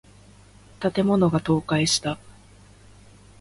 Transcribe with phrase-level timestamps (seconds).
[0.79, 2.17] 建物が倒壊した。